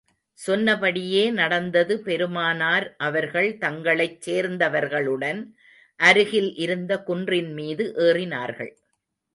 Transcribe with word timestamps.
சொன்னபடியே 0.39 1.31
நடந்தது 1.31 1.99
பெருமானார் 1.99 2.95
அவர்கள் 2.99 3.57
தங்களைச் 3.57 4.29
சேர்ந்தவர்களுடன், 4.29 5.41
அருகில் 5.99 6.51
இருந்த 6.55 7.03
குன்றின் 7.03 7.53
மீது 7.53 7.85
ஏறினார்கள். 7.99 8.73